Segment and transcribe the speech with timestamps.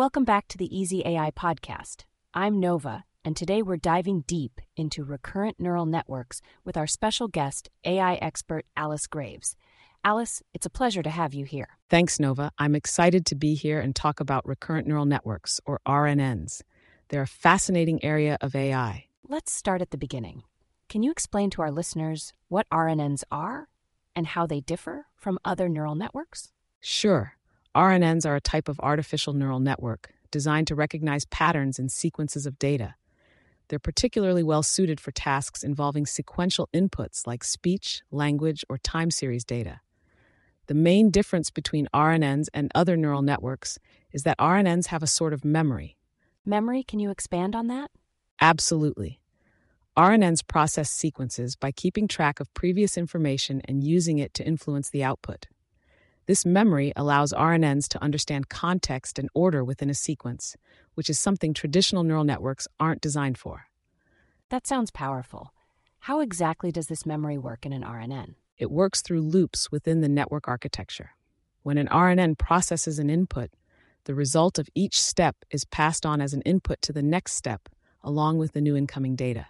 [0.00, 2.04] Welcome back to the Easy AI podcast.
[2.32, 7.68] I'm Nova, and today we're diving deep into recurrent neural networks with our special guest,
[7.84, 9.56] AI expert Alice Graves.
[10.02, 11.76] Alice, it's a pleasure to have you here.
[11.90, 12.50] Thanks, Nova.
[12.56, 16.62] I'm excited to be here and talk about recurrent neural networks, or RNNs.
[17.10, 19.04] They're a fascinating area of AI.
[19.28, 20.44] Let's start at the beginning.
[20.88, 23.68] Can you explain to our listeners what RNNs are
[24.16, 26.52] and how they differ from other neural networks?
[26.80, 27.34] Sure.
[27.76, 32.58] RNNs are a type of artificial neural network designed to recognize patterns in sequences of
[32.58, 32.96] data.
[33.68, 39.44] They're particularly well suited for tasks involving sequential inputs like speech, language, or time series
[39.44, 39.80] data.
[40.66, 43.78] The main difference between RNNs and other neural networks
[44.12, 45.96] is that RNNs have a sort of memory.
[46.44, 47.92] Memory, can you expand on that?
[48.40, 49.20] Absolutely.
[49.96, 55.04] RNNs process sequences by keeping track of previous information and using it to influence the
[55.04, 55.46] output.
[56.30, 60.56] This memory allows RNNs to understand context and order within a sequence,
[60.94, 63.66] which is something traditional neural networks aren't designed for.
[64.48, 65.52] That sounds powerful.
[65.98, 68.36] How exactly does this memory work in an RNN?
[68.58, 71.16] It works through loops within the network architecture.
[71.64, 73.50] When an RNN processes an input,
[74.04, 77.68] the result of each step is passed on as an input to the next step,
[78.04, 79.48] along with the new incoming data.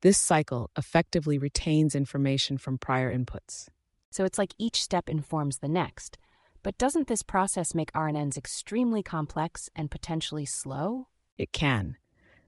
[0.00, 3.68] This cycle effectively retains information from prior inputs
[4.10, 6.18] so it's like each step informs the next.
[6.62, 11.08] But doesn't this process make RNNs extremely complex and potentially slow?
[11.38, 11.96] It can.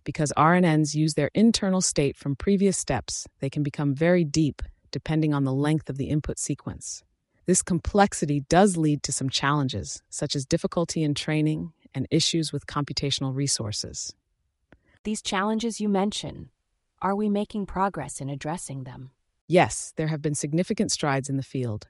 [0.04, 5.32] Because RNNs use their internal state from previous steps, they can become very deep depending
[5.32, 7.02] on the length of the input sequence.
[7.46, 12.66] This complexity does lead to some challenges, such as difficulty in training and issues with
[12.66, 14.14] computational resources.
[15.04, 16.50] These challenges you mention,
[17.00, 19.10] are we making progress in addressing them?
[19.52, 21.88] Yes, there have been significant strides in the field.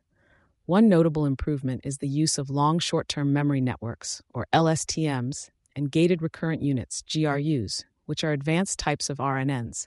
[0.67, 5.89] One notable improvement is the use of long short term memory networks, or LSTMs, and
[5.89, 9.87] gated recurrent units, GRUs, which are advanced types of RNNs.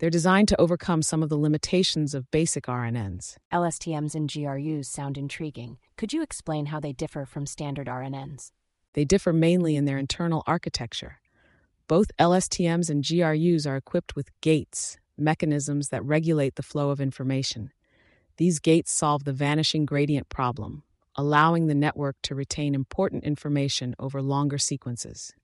[0.00, 3.36] They're designed to overcome some of the limitations of basic RNNs.
[3.52, 5.78] LSTMs and GRUs sound intriguing.
[5.96, 8.50] Could you explain how they differ from standard RNNs?
[8.94, 11.20] They differ mainly in their internal architecture.
[11.86, 17.72] Both LSTMs and GRUs are equipped with gates, mechanisms that regulate the flow of information.
[18.36, 20.82] These gates solve the vanishing gradient problem,
[21.16, 25.34] allowing the network to retain important information over longer sequences.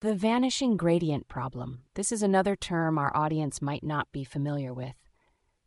[0.00, 1.82] The vanishing gradient problem.
[1.94, 4.94] This is another term our audience might not be familiar with.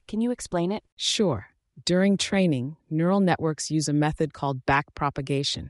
[0.07, 0.83] Can you explain it?
[0.95, 1.47] Sure.
[1.85, 5.69] During training, neural networks use a method called backpropagation.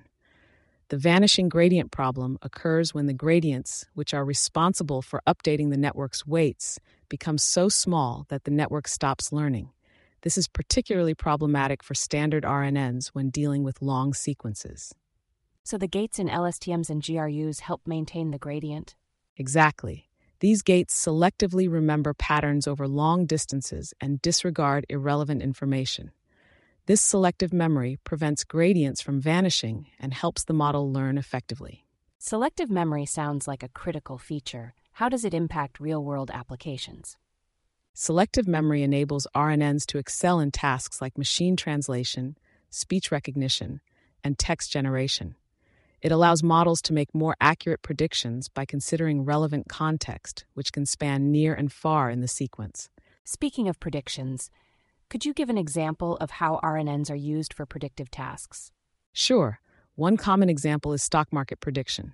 [0.90, 6.26] The vanishing gradient problem occurs when the gradients, which are responsible for updating the network's
[6.26, 9.70] weights, become so small that the network stops learning.
[10.22, 14.96] This is particularly problematic for standard RNNs when dealing with long sequences.
[15.66, 18.96] So the gates in LSTMs and GRUs help maintain the gradient?
[19.36, 20.08] Exactly.
[20.40, 26.12] These gates selectively remember patterns over long distances and disregard irrelevant information.
[26.88, 31.86] This selective memory prevents gradients from vanishing and helps the model learn effectively.
[32.18, 34.74] Selective memory sounds like a critical feature.
[34.94, 37.18] How does it impact real world applications?
[37.94, 42.38] Selective memory enables RNNs to excel in tasks like machine translation,
[42.70, 43.82] speech recognition,
[44.24, 45.36] and text generation.
[46.02, 51.34] It allows models to make more accurate predictions by considering relevant context, which can span
[51.34, 52.88] near and far in the sequence.
[53.26, 54.50] Speaking of predictions,
[55.10, 58.72] could you give an example of how RNNs are used for predictive tasks?
[59.14, 59.60] Sure.
[59.96, 62.14] One common example is stock market prediction.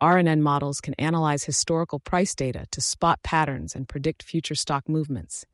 [0.00, 5.46] RNN models can analyze historical price data to spot patterns and predict future stock movements.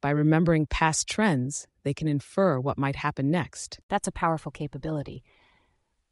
[0.00, 3.80] By remembering past trends, they can infer what might happen next.
[3.88, 5.22] That's a powerful capability.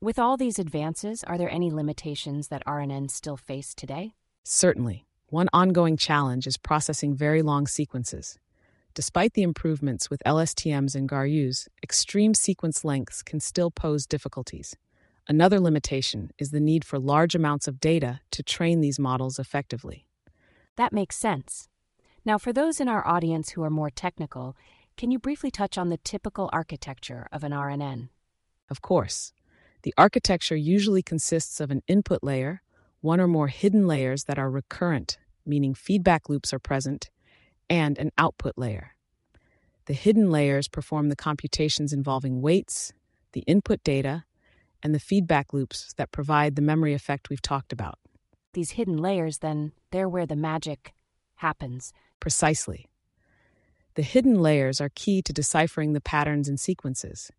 [0.00, 4.15] With all these advances, are there any limitations that RNNs still face today?
[4.44, 5.06] Certainly.
[5.28, 8.38] One ongoing challenge is processing very long sequences.
[8.94, 14.76] Despite the improvements with LSTMs and GRUs, extreme sequence lengths can still pose difficulties.
[15.28, 20.06] Another limitation is the need for large amounts of data to train these models effectively.
[20.76, 21.69] That makes sense.
[22.25, 24.56] Now, for those in our audience who are more technical,
[24.96, 28.08] can you briefly touch on the typical architecture of an RNN?
[28.69, 29.32] Of course.
[29.82, 32.60] The architecture usually consists of an input layer,
[33.00, 35.16] one or more hidden layers that are recurrent,
[35.46, 37.08] meaning feedback loops are present,
[37.70, 38.96] and an output layer.
[39.87, 42.93] The hidden layers perform the computations involving weights,
[43.32, 44.25] the input data,
[44.82, 47.99] and the feedback loops that provide the memory effect we've talked about.
[48.52, 50.93] These hidden layers, then, they're where the magic
[51.37, 51.93] happens.
[52.19, 52.87] Precisely.
[53.94, 57.31] The hidden layers are key to deciphering the patterns and sequences.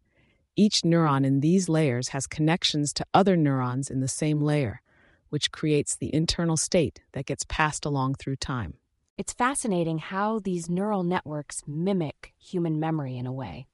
[0.55, 4.81] Each neuron in these layers has connections to other neurons in the same layer,
[5.29, 8.75] which creates the internal state that gets passed along through time.
[9.21, 13.67] It's fascinating how these neural networks mimic human memory in a way.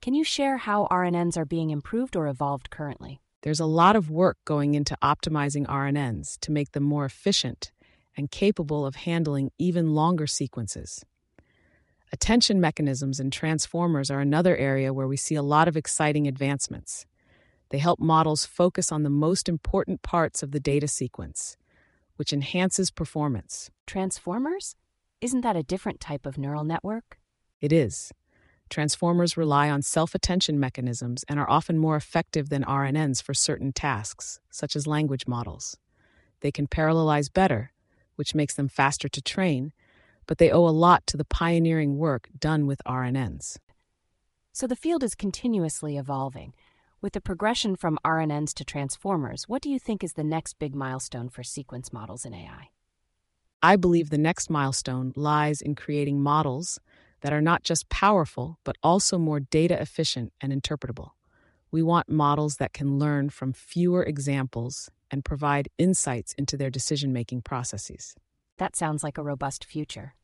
[0.00, 3.20] Can you share how RNNs are being improved or evolved currently?
[3.42, 7.72] There's a lot of work going into optimizing RNNs to make them more efficient
[8.16, 11.04] and capable of handling even longer sequences.
[12.12, 17.04] Attention mechanisms and transformers are another area where we see a lot of exciting advancements.
[17.70, 21.56] They help models focus on the most important parts of the data sequence,
[22.14, 23.72] which enhances performance.
[23.88, 24.76] Transformers?
[25.24, 27.16] Isn't that a different type of neural network?
[27.58, 28.12] It is.
[28.68, 33.72] Transformers rely on self attention mechanisms and are often more effective than RNNs for certain
[33.72, 35.78] tasks, such as language models.
[36.40, 37.72] They can parallelize better,
[38.16, 39.72] which makes them faster to train,
[40.26, 43.56] but they owe a lot to the pioneering work done with RNNs.
[44.52, 46.52] So the field is continuously evolving.
[47.00, 50.74] With the progression from RNNs to transformers, what do you think is the next big
[50.74, 52.73] milestone for sequence models in AI?
[53.64, 56.78] I believe the next milestone lies in creating models
[57.22, 61.12] that are not just powerful, but also more data efficient and interpretable.
[61.70, 67.10] We want models that can learn from fewer examples and provide insights into their decision
[67.10, 68.14] making processes.
[68.58, 70.14] That sounds like a robust future.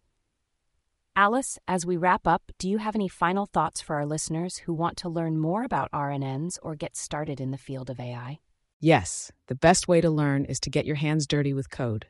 [1.17, 4.75] Alice, as we wrap up, do you have any final thoughts for our listeners who
[4.75, 8.41] want to learn more about RNNs or get started in the field of AI?
[8.81, 12.05] Yes, the best way to learn is to get your hands dirty with code.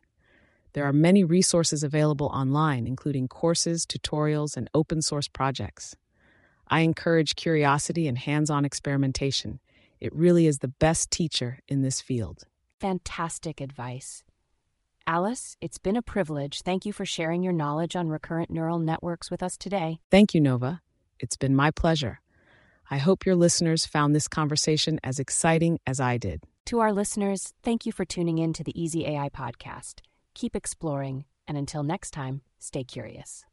[0.72, 5.96] There are many resources available online, including courses, tutorials, and open source projects.
[6.68, 9.58] I encourage curiosity and hands on experimentation.
[10.00, 12.44] It really is the best teacher in this field.
[12.78, 14.22] Fantastic advice.
[15.06, 16.62] Alice, it's been a privilege.
[16.62, 19.98] Thank you for sharing your knowledge on recurrent neural networks with us today.
[20.10, 20.80] Thank you, Nova.
[21.18, 22.20] It's been my pleasure.
[22.90, 26.44] I hope your listeners found this conversation as exciting as I did.
[26.66, 30.00] To our listeners, thank you for tuning in to the Easy AI podcast
[30.34, 33.44] keep exploring, and until next time, stay curious.